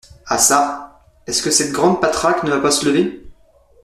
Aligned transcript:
Ah 0.25 0.39
ça! 0.39 1.03
est-ce 1.27 1.43
que 1.43 1.51
cette 1.51 1.71
grande 1.71 2.01
patraque 2.01 2.41
ne 2.43 2.49
va 2.49 2.59
pas 2.59 2.71
se 2.71 2.87
lever? 2.87 3.23